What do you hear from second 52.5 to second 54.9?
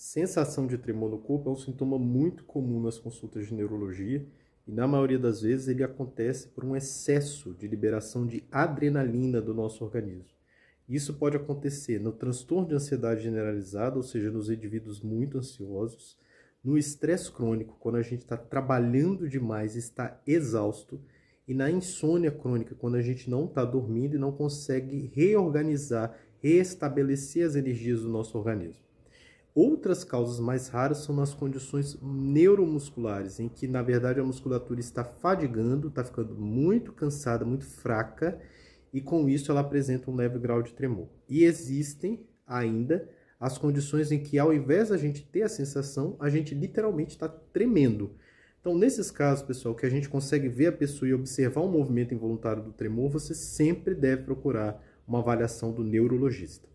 do tremor, você sempre deve procurar